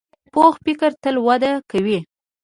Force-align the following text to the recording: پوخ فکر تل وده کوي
پوخ 0.33 0.53
فکر 0.65 0.91
تل 1.03 1.15
وده 1.27 1.51
کوي 1.71 1.97